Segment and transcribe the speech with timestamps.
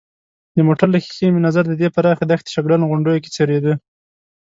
[0.55, 3.73] د موټر له ښېښې مې نظر د دې پراخې دښتې شګلنو غونډیو کې څرېده.